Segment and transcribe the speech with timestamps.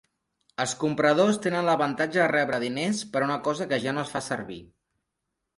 [0.63, 4.27] Els compradors tenen l'avantatge de rebre diners per una cosa que ja no es fa
[4.33, 4.63] servir.